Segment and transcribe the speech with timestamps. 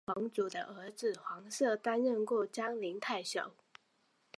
[0.03, 3.51] 蒯越和黄祖的儿子黄射担任过章陵太守。